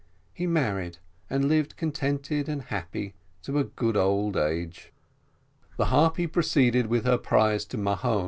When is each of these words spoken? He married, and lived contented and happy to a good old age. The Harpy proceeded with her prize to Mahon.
He 0.33 0.47
married, 0.47 0.97
and 1.29 1.45
lived 1.47 1.75
contented 1.77 2.49
and 2.49 2.63
happy 2.63 3.13
to 3.43 3.59
a 3.59 3.63
good 3.63 3.95
old 3.95 4.35
age. 4.35 4.91
The 5.77 5.85
Harpy 5.93 6.25
proceeded 6.25 6.87
with 6.87 7.05
her 7.05 7.19
prize 7.19 7.65
to 7.65 7.77
Mahon. 7.77 8.19